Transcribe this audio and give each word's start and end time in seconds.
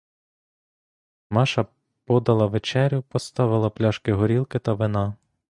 Маша 1.29 1.67
подала 2.05 2.45
вечерю, 2.47 3.01
поставила 3.01 3.69
пляшки 3.69 4.13
горілки 4.13 4.59
та 4.59 4.73
вина. 4.73 5.15